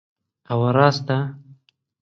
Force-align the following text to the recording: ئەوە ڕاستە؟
ئەوە 0.47 0.69
ڕاستە؟ 0.77 1.19